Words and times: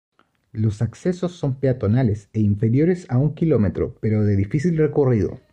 Los 0.53 0.81
accesos 0.81 1.33
son 1.33 1.59
peatonales 1.59 2.31
e 2.33 2.39
inferiores 2.39 3.05
a 3.11 3.19
un 3.19 3.35
km 3.35 3.93
pero 4.01 4.23
de 4.23 4.35
difícil 4.35 4.75
recorrido. 4.75 5.39